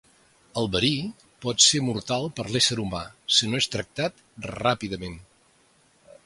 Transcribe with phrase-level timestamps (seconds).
[0.59, 0.89] El verí
[1.45, 3.03] pot ser mortal per a l'ésser humà
[3.37, 5.21] si no és tractat ràpidament.